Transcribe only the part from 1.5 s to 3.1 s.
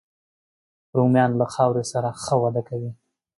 خاورې سره ښه وده کوي